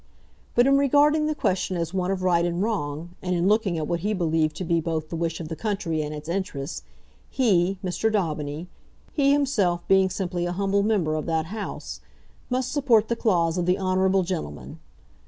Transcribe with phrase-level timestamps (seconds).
[0.55, 3.85] But in regarding the question as one of right and wrong, and in looking at
[3.87, 6.81] what he believed to be both the wish of the country and its interests,
[7.29, 8.11] he, Mr.
[8.11, 8.67] Daubeny,
[9.13, 12.01] he, himself, being simply a humble member of that House,
[12.49, 14.79] must support the clause of the honourable gentleman.